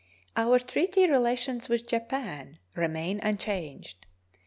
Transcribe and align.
Our 0.35 0.57
treaty 0.57 1.07
relations 1.07 1.69
with 1.69 1.85
Japan 1.85 2.57
remain 2.75 3.19
unchanged. 3.21 4.07